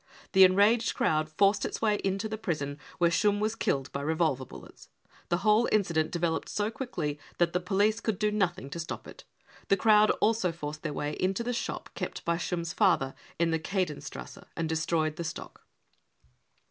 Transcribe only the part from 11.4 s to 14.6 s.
the shop kept by Schumm's father in the Kehdenstrasse